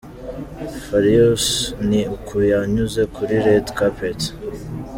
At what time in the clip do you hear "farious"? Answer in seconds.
0.83-1.45